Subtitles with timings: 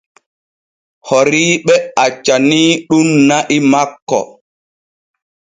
[1.07, 4.19] Horiiɓe accaniiɗun na'i makko.